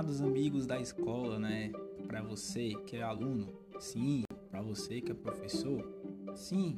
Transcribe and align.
amados 0.00 0.22
amigos 0.22 0.66
da 0.66 0.80
escola, 0.80 1.38
né? 1.38 1.70
Para 2.06 2.22
você 2.22 2.74
que 2.86 2.96
é 2.96 3.02
aluno, 3.02 3.52
sim. 3.78 4.24
Para 4.50 4.62
você 4.62 4.98
que 4.98 5.12
é 5.12 5.14
professor, 5.14 5.86
sim. 6.34 6.74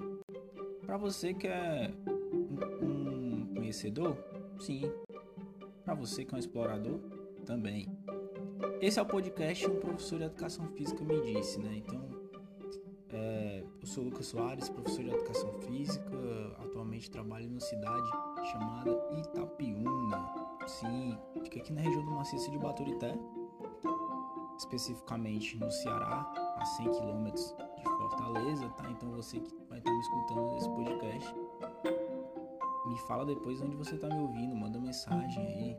Para 0.84 0.96
você 0.96 1.32
que 1.32 1.46
é 1.46 1.94
um, 2.82 2.84
um 2.84 3.54
conhecedor, 3.54 4.18
sim. 4.58 4.90
Para 5.84 5.94
você 5.94 6.24
que 6.24 6.34
é 6.34 6.36
um 6.36 6.40
explorador, 6.40 6.98
também. 7.46 7.86
Esse 8.80 8.98
é 8.98 9.02
o 9.02 9.06
podcast 9.06 9.70
um 9.70 9.78
professor 9.78 10.18
de 10.18 10.24
educação 10.24 10.66
física 10.70 11.04
me 11.04 11.20
disse, 11.20 11.60
né? 11.60 11.76
Então, 11.76 12.04
é, 13.10 13.62
eu 13.80 13.86
sou 13.86 14.02
Lucas 14.02 14.26
Soares, 14.26 14.68
professor 14.68 15.04
de 15.04 15.10
educação 15.10 15.52
física. 15.60 16.10
Atualmente 16.58 17.08
trabalho 17.08 17.46
numa 17.46 17.60
cidade 17.60 18.10
chamada 18.50 18.90
Itapiúna. 19.16 20.41
Sim, 20.66 21.18
fica 21.42 21.58
aqui 21.58 21.72
na 21.72 21.80
região 21.80 22.04
do 22.04 22.12
maciço 22.12 22.50
de 22.50 22.58
Baturité, 22.58 23.14
especificamente 24.58 25.56
no 25.58 25.70
Ceará, 25.70 26.32
a 26.56 26.64
100 26.64 26.90
km 26.90 27.24
de 27.32 27.84
Fortaleza, 27.84 28.68
tá? 28.70 28.90
Então 28.90 29.10
você 29.10 29.40
que 29.40 29.54
vai 29.68 29.78
estar 29.78 29.90
me 29.90 30.00
escutando 30.00 30.52
nesse 30.52 30.68
podcast, 30.70 31.34
me 32.86 32.98
fala 33.08 33.26
depois 33.26 33.60
onde 33.60 33.76
você 33.76 33.94
está 33.94 34.08
me 34.08 34.20
ouvindo, 34.20 34.54
manda 34.54 34.78
mensagem 34.78 35.46
aí, 35.46 35.76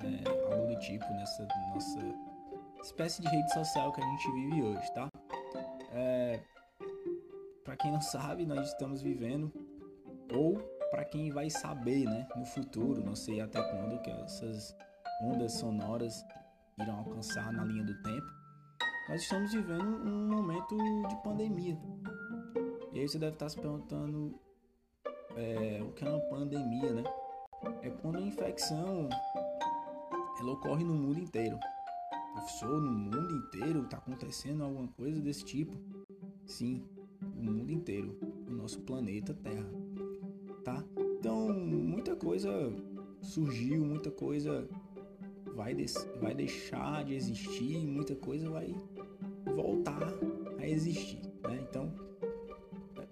é, 0.00 0.52
algo 0.52 0.66
do 0.66 0.78
tipo 0.80 1.04
nessa 1.14 1.46
nossa 1.72 2.00
espécie 2.82 3.22
de 3.22 3.28
rede 3.28 3.52
social 3.52 3.92
que 3.92 4.00
a 4.00 4.04
gente 4.04 4.32
vive 4.32 4.62
hoje, 4.62 4.92
tá? 4.92 5.08
É, 5.92 6.40
para 7.64 7.76
quem 7.76 7.92
não 7.92 8.00
sabe, 8.02 8.44
nós 8.44 8.68
estamos 8.68 9.02
vivendo 9.02 9.52
ou 10.34 10.75
para 10.90 11.04
quem 11.04 11.30
vai 11.30 11.50
saber, 11.50 12.04
né, 12.04 12.26
no 12.36 12.44
futuro, 12.44 13.04
não 13.04 13.14
sei 13.14 13.40
até 13.40 13.62
quando 13.62 14.00
que 14.00 14.10
essas 14.10 14.76
ondas 15.22 15.52
sonoras 15.52 16.24
irão 16.78 16.98
alcançar 16.98 17.52
na 17.52 17.64
linha 17.64 17.84
do 17.84 17.94
tempo. 18.02 18.26
Nós 19.08 19.22
estamos 19.22 19.52
vivendo 19.52 19.84
um 19.84 20.28
momento 20.28 20.76
de 21.08 21.22
pandemia. 21.22 21.78
E 22.92 23.00
aí 23.00 23.08
você 23.08 23.18
deve 23.18 23.34
estar 23.34 23.48
se 23.48 23.60
perguntando 23.60 24.38
é, 25.36 25.80
o 25.82 25.92
que 25.92 26.04
é 26.04 26.08
uma 26.08 26.20
pandemia, 26.28 26.92
né? 26.92 27.04
É 27.82 27.90
quando 27.90 28.18
a 28.18 28.22
infecção 28.22 29.08
ela 30.38 30.52
ocorre 30.52 30.84
no 30.84 30.94
mundo 30.94 31.18
inteiro. 31.18 31.58
Professor, 32.34 32.80
no 32.80 32.92
mundo 32.92 33.34
inteiro 33.34 33.84
está 33.84 33.96
acontecendo 33.96 34.62
alguma 34.64 34.88
coisa 34.88 35.20
desse 35.20 35.44
tipo? 35.44 35.74
Sim, 36.44 36.84
no 37.34 37.52
mundo 37.52 37.72
inteiro, 37.72 38.18
no 38.46 38.56
nosso 38.56 38.80
planeta 38.82 39.32
Terra 39.32 39.85
tá? 40.66 40.84
Então, 40.98 41.48
muita 41.52 42.16
coisa 42.16 42.50
surgiu, 43.22 43.84
muita 43.84 44.10
coisa 44.10 44.68
vai, 45.54 45.76
vai 46.20 46.34
deixar 46.34 47.04
de 47.04 47.14
existir, 47.14 47.86
muita 47.86 48.16
coisa 48.16 48.50
vai 48.50 48.74
voltar 49.54 50.12
a 50.58 50.66
existir, 50.66 51.22
né? 51.48 51.64
Então, 51.70 51.92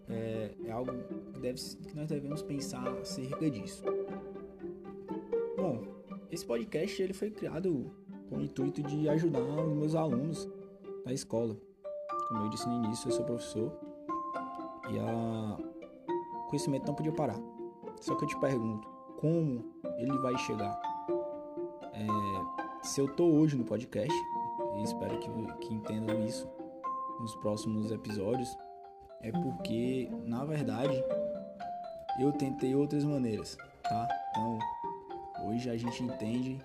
é, 0.08 0.50
é 0.64 0.70
algo 0.72 0.90
que, 1.32 1.38
deve, 1.38 1.60
que 1.60 1.94
nós 1.94 2.08
devemos 2.08 2.42
pensar 2.42 2.88
acerca 2.98 3.48
disso. 3.48 3.84
Bom, 5.56 5.84
esse 6.32 6.44
podcast 6.44 7.00
ele 7.00 7.12
foi 7.12 7.30
criado 7.30 7.88
com 8.28 8.38
o 8.38 8.42
intuito 8.42 8.82
de 8.82 9.08
ajudar 9.08 9.64
os 9.64 9.76
meus 9.76 9.94
alunos 9.94 10.50
da 11.04 11.12
escola. 11.12 11.56
Como 12.28 12.42
eu 12.42 12.50
disse 12.50 12.68
no 12.68 12.84
início, 12.84 13.08
eu 13.08 13.12
sou 13.12 13.24
professor 13.24 13.72
e 14.90 14.98
a 14.98 15.73
conhecimento 16.54 16.86
não 16.86 16.94
podia 16.94 17.12
parar. 17.12 17.38
Só 18.00 18.14
que 18.14 18.24
eu 18.24 18.28
te 18.28 18.38
pergunto, 18.38 18.86
como 19.18 19.64
ele 19.98 20.16
vai 20.18 20.36
chegar? 20.38 20.80
É, 21.92 22.86
se 22.86 23.00
eu 23.00 23.08
tô 23.14 23.24
hoje 23.24 23.56
no 23.56 23.64
podcast, 23.64 24.14
e 24.76 24.82
espero 24.82 25.18
que, 25.18 25.28
que 25.66 25.74
entendam 25.74 26.24
isso 26.24 26.48
nos 27.20 27.34
próximos 27.36 27.90
episódios, 27.90 28.56
é 29.20 29.32
porque, 29.32 30.08
na 30.24 30.44
verdade, 30.44 30.94
eu 32.20 32.30
tentei 32.32 32.74
outras 32.74 33.04
maneiras, 33.04 33.56
tá? 33.82 34.08
Então, 34.30 34.58
hoje 35.46 35.68
a 35.70 35.76
gente 35.76 36.02
entende 36.04 36.60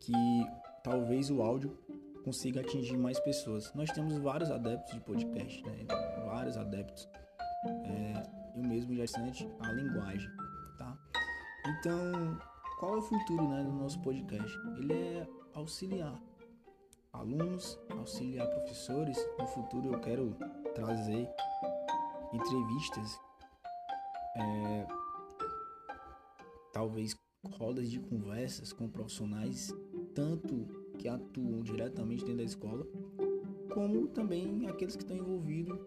que 0.00 0.46
talvez 0.82 1.30
o 1.30 1.40
áudio 1.40 1.76
consiga 2.24 2.60
atingir 2.60 2.96
mais 2.96 3.20
pessoas. 3.20 3.72
Nós 3.74 3.90
temos 3.90 4.16
vários 4.18 4.50
adeptos 4.50 4.94
de 4.94 5.00
podcast, 5.00 5.62
né? 5.64 5.84
Vários 6.26 6.56
adeptos 6.56 7.08
é, 7.66 8.22
mesmo 8.74 8.92
gestante 8.92 9.48
a 9.60 9.72
linguagem, 9.72 10.28
tá? 10.76 10.98
Então, 11.64 12.38
qual 12.80 12.96
é 12.96 12.98
o 12.98 13.02
futuro 13.02 13.48
né, 13.48 13.62
do 13.62 13.72
nosso 13.72 14.00
podcast? 14.00 14.52
Ele 14.78 14.92
é 14.92 15.28
auxiliar 15.54 16.20
alunos, 17.12 17.78
auxiliar 17.90 18.48
professores. 18.48 19.16
No 19.38 19.46
futuro 19.46 19.92
eu 19.92 20.00
quero 20.00 20.36
trazer 20.74 21.28
entrevistas, 22.32 23.20
é, 24.36 24.86
talvez 26.72 27.16
rodas 27.52 27.88
de 27.88 28.00
conversas 28.00 28.72
com 28.72 28.88
profissionais, 28.88 29.72
tanto 30.16 30.66
que 30.98 31.08
atuam 31.08 31.62
diretamente 31.62 32.24
dentro 32.24 32.38
da 32.38 32.44
escola, 32.44 32.84
como 33.72 34.08
também 34.08 34.66
aqueles 34.66 34.96
que 34.96 35.02
estão 35.04 35.16
envolvidos 35.16 35.78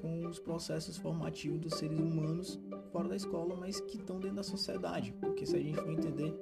com 0.00 0.26
os 0.26 0.38
processos 0.38 0.96
formativos 0.96 1.60
dos 1.60 1.74
seres 1.74 1.98
humanos 1.98 2.60
fora 2.92 3.08
da 3.08 3.16
escola, 3.16 3.54
mas 3.56 3.80
que 3.80 3.96
estão 3.96 4.18
dentro 4.18 4.36
da 4.36 4.42
sociedade. 4.42 5.12
Porque 5.20 5.46
se 5.46 5.56
a 5.56 5.60
gente 5.60 5.78
for 5.80 5.90
entender 5.90 6.34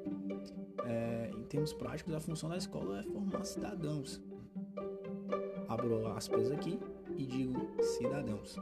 é, 0.84 1.30
em 1.36 1.44
termos 1.44 1.72
práticos, 1.72 2.14
a 2.14 2.20
função 2.20 2.48
da 2.48 2.56
escola 2.56 3.00
é 3.00 3.02
formar 3.02 3.44
cidadãos. 3.44 4.22
Abro 5.68 6.06
aspas 6.08 6.50
aqui 6.50 6.78
e 7.16 7.26
digo 7.26 7.54
cidadãos. 7.82 8.56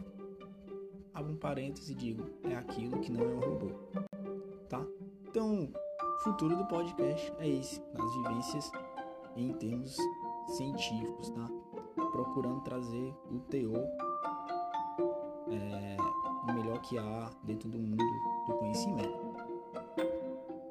Abro 1.13 1.33
um 1.33 1.37
parêntese 1.37 1.93
e 1.93 1.95
digo 1.95 2.25
é 2.45 2.57
aquilo 2.57 3.01
que 3.01 3.13
não 3.13 3.23
é 3.23 3.35
um 3.35 3.41
robô. 3.41 3.71
Tá? 4.69 4.85
Então, 5.29 5.69
o 6.17 6.21
futuro 6.25 6.57
do 6.57 6.65
podcast 6.67 7.33
é 7.39 7.49
esse, 7.49 7.81
das 7.93 8.15
vivências 8.17 8.73
em 9.37 9.53
termos 9.53 9.97
científicos, 10.49 11.31
tá? 11.31 11.49
Procurando 12.13 12.61
trazer 12.63 13.15
o 13.31 13.41
teor 13.41 13.87
é, 15.49 15.97
o 16.49 16.53
melhor 16.55 16.81
que 16.81 16.99
há 16.99 17.31
dentro 17.43 17.69
do 17.69 17.79
mundo 17.79 18.05
do 18.47 18.55
conhecimento. 18.59 19.35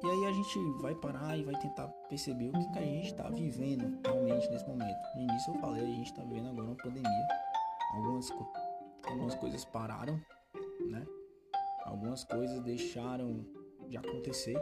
E 0.02 0.06
aí 0.06 0.26
a 0.26 0.32
gente 0.32 0.58
vai 0.82 0.94
parar 0.94 1.36
e 1.36 1.44
vai 1.44 1.54
tentar 1.56 1.88
perceber 2.08 2.48
o 2.48 2.52
que, 2.52 2.72
que 2.72 2.78
a 2.78 2.82
gente 2.82 3.06
está 3.06 3.28
vivendo 3.30 3.98
realmente 4.04 4.50
nesse 4.50 4.68
momento. 4.68 4.98
No 5.16 5.22
início 5.22 5.54
eu 5.54 5.60
falei, 5.60 5.82
a 5.82 5.86
gente 5.86 6.10
está 6.10 6.22
vivendo 6.22 6.50
agora 6.50 6.66
uma 6.66 6.76
pandemia. 6.76 7.28
Algumas, 7.94 8.30
algumas 9.06 9.34
coisas 9.36 9.64
pararam, 9.64 10.20
né? 10.90 11.06
Algumas 11.86 12.22
coisas 12.24 12.60
deixaram 12.60 13.46
de 13.88 13.96
acontecer. 13.96 14.60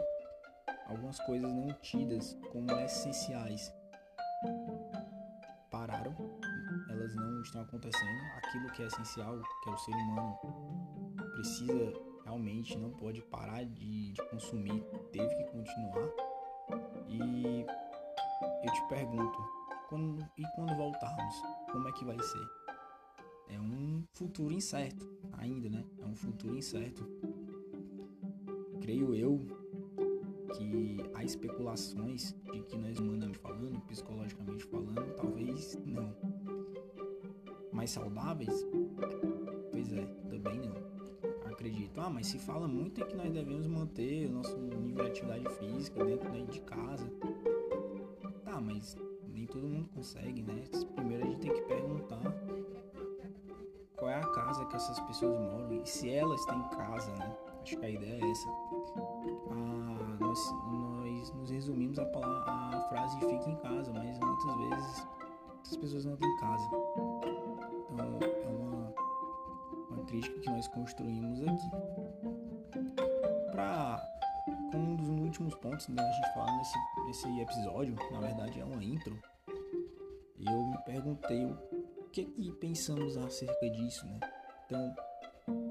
Algumas 0.87 1.19
coisas 1.21 1.51
não 1.51 1.73
tidas 1.81 2.37
como 2.51 2.71
essenciais 2.79 3.73
pararam 5.69 6.15
elas 6.93 7.15
não 7.15 7.41
estão 7.41 7.61
acontecendo. 7.61 8.21
Aquilo 8.37 8.69
que 8.71 8.83
é 8.83 8.87
essencial, 8.87 9.41
que 9.63 9.69
é 9.69 9.73
o 9.73 9.77
ser 9.77 9.91
humano, 9.91 10.37
precisa 11.33 11.93
realmente, 12.23 12.77
não 12.77 12.91
pode 12.91 13.21
parar 13.23 13.65
de, 13.65 14.13
de 14.13 14.29
consumir, 14.29 14.81
teve 15.11 15.35
que 15.35 15.43
continuar. 15.45 16.09
E 17.07 17.65
eu 18.63 18.71
te 18.71 18.87
pergunto, 18.87 19.39
quando, 19.89 20.25
e 20.37 20.43
quando 20.55 20.75
voltarmos, 20.75 21.41
como 21.71 21.87
é 21.87 21.91
que 21.91 22.05
vai 22.05 22.19
ser? 22.19 22.47
É 23.49 23.59
um 23.59 24.03
futuro 24.13 24.53
incerto 24.53 25.07
ainda, 25.33 25.69
né? 25.69 25.83
É 26.01 26.05
um 26.05 26.15
futuro 26.15 26.55
incerto. 26.55 27.05
Creio 28.81 29.13
eu 29.13 29.45
que 30.55 30.97
há 31.13 31.23
especulações 31.23 32.33
de 32.51 32.61
que 32.63 32.77
nós 32.77 32.97
humanamente 32.99 33.22
mais 37.83 37.91
saudáveis? 37.91 38.65
Pois 39.71 39.91
é, 39.91 40.05
também 40.29 40.57
não. 40.57 41.51
Acredito. 41.51 41.99
Ah, 41.99 42.09
mas 42.09 42.27
se 42.27 42.39
fala 42.39 42.65
muito 42.65 43.01
é 43.01 43.05
que 43.05 43.15
nós 43.15 43.29
devemos 43.29 43.67
manter 43.67 44.27
o 44.29 44.31
nosso 44.35 44.57
nível 44.57 45.03
de 45.03 45.09
atividade 45.11 45.49
física 45.55 46.05
dentro 46.05 46.45
de 46.47 46.61
casa. 46.61 47.05
Tá, 48.45 48.61
mas 48.61 48.97
nem 49.27 49.45
todo 49.45 49.67
mundo 49.67 49.89
consegue, 49.93 50.41
né? 50.43 50.63
Primeiro 50.95 51.25
a 51.25 51.27
gente 51.27 51.39
tem 51.41 51.53
que 51.53 51.61
perguntar 51.63 52.21
qual 53.97 54.09
é 54.09 54.15
a 54.15 54.27
casa 54.27 54.65
que 54.65 54.75
essas 54.77 54.99
pessoas 55.01 55.37
moram 55.37 55.73
e 55.73 55.85
se 55.85 56.09
elas 56.09 56.45
têm 56.45 56.63
casa, 56.69 57.13
né? 57.17 57.35
Acho 57.63 57.77
que 57.77 57.85
a 57.85 57.89
ideia 57.89 58.23
é 58.23 58.31
essa. 58.31 58.49
Ah, 59.49 60.17
nós, 60.21 60.39
nós 60.71 61.33
nos 61.33 61.49
resumimos 61.49 61.99
a, 61.99 62.05
palavra, 62.05 62.77
a 62.77 62.81
frase 62.87 63.19
fique 63.19 63.49
em 63.49 63.57
casa, 63.57 63.91
mas 63.91 64.17
muitas 64.19 64.55
vezes 64.69 65.07
as 65.69 65.75
pessoas 65.75 66.05
não 66.05 66.15
têm 66.15 66.35
casa 66.37 67.32
que 70.21 70.49
nós 70.49 70.67
construímos 70.67 71.41
aqui. 71.41 71.69
Para 73.51 74.13
como 74.71 74.91
um 74.91 74.95
dos 74.95 75.07
últimos 75.07 75.55
pontos 75.55 75.87
né, 75.87 76.01
a 76.01 76.11
gente 76.11 76.33
fala 76.33 76.51
nesse, 76.57 76.77
nesse 77.05 77.39
episódio, 77.39 77.95
na 78.11 78.19
verdade 78.19 78.59
é 78.59 78.65
uma 78.65 78.83
intro, 78.83 79.17
eu 80.37 80.65
me 80.67 80.77
perguntei 80.83 81.45
o 81.45 81.55
que 82.11 82.25
que 82.25 82.51
pensamos 82.53 83.15
acerca 83.17 83.69
disso, 83.69 84.05
né? 84.05 84.19
Então, 84.65 84.95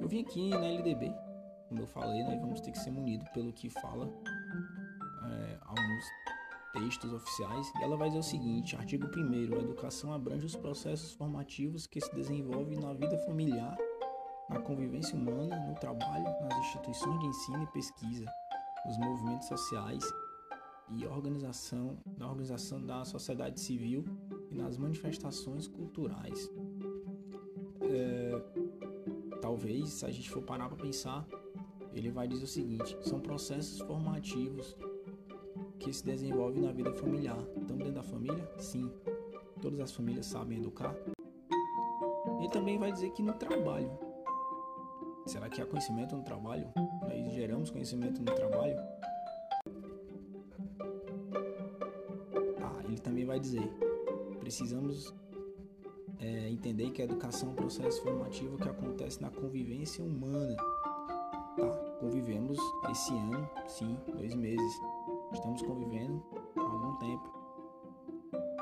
eu 0.00 0.08
vim 0.08 0.22
aqui 0.22 0.50
na 0.50 0.66
LDB, 0.66 1.14
como 1.68 1.80
eu 1.82 1.86
falei, 1.86 2.22
nós 2.22 2.40
vamos 2.40 2.60
ter 2.60 2.70
que 2.70 2.78
ser 2.78 2.90
munidos 2.90 3.28
pelo 3.30 3.52
que 3.52 3.68
fala 3.68 4.08
é, 5.24 5.58
alguns 5.62 6.04
textos 6.72 7.12
oficiais, 7.12 7.70
e 7.78 7.82
ela 7.82 7.96
vai 7.96 8.08
dizer 8.08 8.20
o 8.20 8.22
seguinte: 8.22 8.76
artigo 8.76 9.06
1. 9.06 9.54
A 9.54 9.58
educação 9.58 10.12
abrange 10.12 10.46
os 10.46 10.56
processos 10.56 11.12
formativos 11.12 11.86
que 11.86 12.00
se 12.00 12.14
desenvolvem 12.14 12.78
na 12.78 12.92
vida 12.94 13.18
familiar, 13.18 13.76
na 14.48 14.60
convivência 14.60 15.16
humana, 15.16 15.56
no 15.66 15.74
trabalho, 15.74 16.24
nas 16.42 16.58
instituições 16.58 17.18
de 17.20 17.26
ensino 17.26 17.62
e 17.62 17.66
pesquisa, 17.68 18.26
nos 18.86 18.98
movimentos 18.98 19.48
sociais 19.48 20.04
e 20.90 21.06
organização, 21.06 21.96
na 22.18 22.28
organização 22.28 22.84
da 22.84 23.04
sociedade 23.04 23.60
civil 23.60 24.04
e 24.50 24.54
nas 24.54 24.76
manifestações 24.76 25.66
culturais. 25.66 26.50
É, 27.80 28.42
talvez, 29.40 29.90
se 29.90 30.06
a 30.06 30.10
gente 30.10 30.30
for 30.30 30.42
parar 30.42 30.68
para 30.68 30.76
pensar, 30.76 31.26
ele 31.92 32.10
vai 32.10 32.26
dizer 32.26 32.44
o 32.44 32.48
seguinte: 32.48 32.96
são 33.02 33.20
processos 33.20 33.80
formativos 33.80 34.76
que 35.78 35.92
se 35.92 36.04
desenvolvem 36.04 36.62
na 36.62 36.72
vida 36.72 36.92
familiar. 36.92 37.38
Então, 37.56 37.76
dentro 37.76 37.94
da 37.94 38.02
família, 38.02 38.48
sim, 38.58 38.90
todas 39.60 39.80
as 39.80 39.92
famílias 39.92 40.26
sabem 40.26 40.58
educar. 40.58 40.94
Ele 42.38 42.48
também 42.50 42.78
vai 42.78 42.92
dizer 42.92 43.10
que 43.10 43.22
no 43.22 43.32
trabalho. 43.32 44.11
Será 45.26 45.48
que 45.48 45.62
há 45.62 45.66
conhecimento 45.66 46.16
no 46.16 46.22
trabalho? 46.22 46.68
Nós 47.02 47.32
geramos 47.32 47.70
conhecimento 47.70 48.20
no 48.20 48.34
trabalho? 48.34 48.76
Ah, 52.60 52.82
ele 52.84 52.98
também 52.98 53.24
vai 53.24 53.38
dizer: 53.38 53.70
precisamos 54.40 55.14
é, 56.18 56.48
entender 56.48 56.90
que 56.90 57.02
a 57.02 57.04
educação 57.04 57.50
é 57.50 57.52
um 57.52 57.54
processo 57.54 58.02
formativo 58.02 58.56
que 58.56 58.68
acontece 58.68 59.22
na 59.22 59.30
convivência 59.30 60.04
humana. 60.04 60.56
Tá, 61.56 61.68
convivemos 62.00 62.58
esse 62.90 63.12
ano, 63.12 63.48
sim, 63.66 63.96
dois 64.12 64.34
meses. 64.34 64.80
Estamos 65.32 65.62
convivendo 65.62 66.22
há 66.56 66.60
algum 66.60 66.96
tempo. 66.96 67.32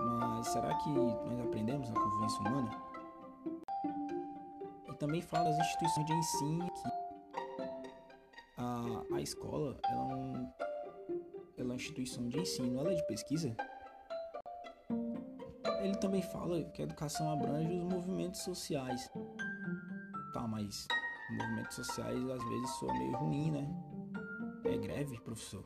Mas 0.01 0.47
será 0.49 0.75
que 0.75 0.91
nós 0.91 1.41
aprendemos 1.41 1.89
na 1.89 1.95
convivência 1.95 2.41
humana? 2.41 2.90
Também 5.00 5.23
fala 5.23 5.44
das 5.44 5.58
instituições 5.61 6.06
de 6.06 6.12
ensino 6.12 6.70
que 6.70 6.88
a, 8.58 9.17
a 9.17 9.20
escola 9.23 9.81
ela 9.88 10.11
é, 10.11 10.14
um, 10.14 10.35
ela 10.35 10.52
é 11.56 11.62
uma 11.62 11.75
instituição 11.75 12.29
de 12.29 12.38
ensino, 12.38 12.79
ela 12.79 12.93
é 12.93 12.94
de 12.94 13.06
pesquisa. 13.06 13.56
Ele 15.81 15.97
também 15.97 16.20
fala 16.20 16.62
que 16.64 16.82
a 16.82 16.85
educação 16.85 17.32
abrange 17.32 17.73
os 17.73 17.85
movimentos 17.85 18.43
sociais. 18.43 19.11
Tá, 20.35 20.47
mas 20.47 20.87
movimentos 21.31 21.76
sociais 21.76 22.29
às 22.29 22.44
vezes 22.44 22.70
soa 22.73 22.93
meio 22.93 23.17
ruim, 23.17 23.50
né? 23.53 23.67
É 24.67 24.76
greve, 24.76 25.19
professor. 25.23 25.64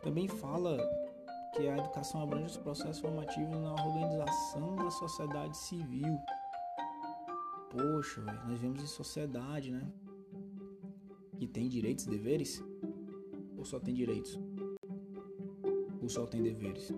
Também 0.00 0.28
fala 0.28 0.78
que 1.56 1.68
a 1.68 1.76
educação 1.76 2.22
abrange 2.22 2.46
os 2.46 2.56
processos 2.58 3.00
formativos 3.00 3.58
na 3.58 3.72
organização 3.72 4.76
da 4.76 4.92
sociedade 4.92 5.56
civil. 5.56 6.16
Poxa, 7.70 8.22
véio, 8.22 8.40
nós 8.48 8.58
vemos 8.58 8.82
em 8.82 8.86
sociedade, 8.86 9.70
né? 9.70 9.86
Que 11.36 11.46
tem 11.46 11.68
direitos 11.68 12.06
e 12.06 12.10
deveres? 12.10 12.64
Ou 13.56 13.64
só 13.64 13.78
tem 13.78 13.94
direitos? 13.94 14.38
Ou 16.00 16.08
só 16.08 16.26
tem 16.26 16.42
deveres? 16.42 16.92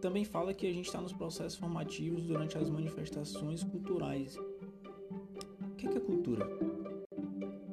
Também 0.00 0.24
fala 0.24 0.52
que 0.52 0.66
a 0.66 0.72
gente 0.72 0.86
está 0.86 1.00
nos 1.00 1.12
processos 1.12 1.58
formativos 1.58 2.24
durante 2.24 2.58
as 2.58 2.68
manifestações 2.68 3.62
culturais. 3.64 4.36
O 4.36 5.74
que 5.76 5.86
é, 5.86 5.90
que 5.90 5.98
é 5.98 6.00
cultura? 6.00 6.46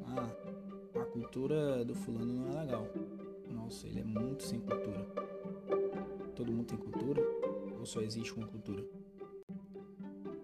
Ah, 0.05 0.99
a 0.99 1.05
cultura 1.05 1.83
do 1.83 1.95
fulano 1.95 2.33
não 2.33 2.51
é 2.51 2.61
legal. 2.61 2.87
Nossa, 3.49 3.87
ele 3.87 3.99
é 3.99 4.03
muito 4.03 4.43
sem 4.43 4.59
cultura. 4.59 5.05
Todo 6.35 6.51
mundo 6.51 6.67
tem 6.67 6.77
cultura? 6.77 7.21
Ou 7.77 7.85
só 7.85 8.01
existe 8.01 8.33
uma 8.33 8.47
cultura? 8.47 8.85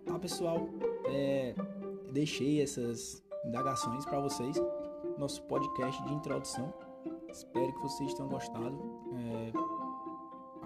Tá, 0.05 0.19
pessoal, 0.19 0.69
é, 1.05 1.55
deixei 2.11 2.61
essas 2.61 3.23
indagações 3.45 4.05
para 4.05 4.19
vocês. 4.19 4.55
Nosso 5.17 5.41
podcast 5.43 6.01
de 6.03 6.13
introdução. 6.13 6.73
Espero 7.29 7.73
que 7.73 7.81
vocês 7.81 8.13
tenham 8.13 8.29
gostado. 8.29 8.77
É, 9.13 9.51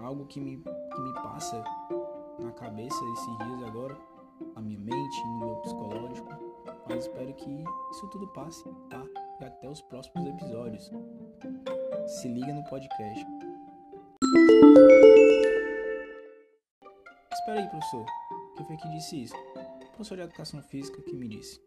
algo 0.02 0.26
que 0.26 0.40
me 0.40 0.56
que 0.58 1.00
me 1.00 1.14
passa 1.14 1.62
na 2.38 2.52
cabeça 2.52 3.04
esses 3.12 3.38
dias 3.38 3.62
agora, 3.64 3.96
na 4.54 4.62
minha 4.62 4.78
mente, 4.78 5.26
no 5.26 5.38
meu 5.38 5.56
psicológico. 5.56 6.28
Mas 6.88 7.04
espero 7.04 7.32
que 7.34 7.64
isso 7.90 8.06
tudo 8.08 8.26
passe, 8.28 8.64
tá? 8.88 9.04
E 9.40 9.44
até 9.44 9.68
os 9.68 9.82
próximos 9.82 10.26
episódios. 10.26 10.90
Se 12.06 12.28
liga 12.28 12.52
no 12.52 12.64
podcast. 12.64 13.26
Espera 17.32 17.60
aí, 17.60 17.68
professor. 17.68 18.04
Quem 18.56 18.66
foi 18.66 18.76
que 18.76 18.88
disse 18.90 19.22
isso? 19.22 19.47
Professor 19.98 20.14
de 20.18 20.22
educação 20.22 20.62
física 20.62 21.02
que 21.02 21.12
me 21.12 21.26
disse. 21.26 21.60